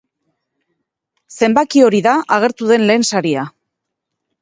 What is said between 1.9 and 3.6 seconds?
da agertu den lehen saria.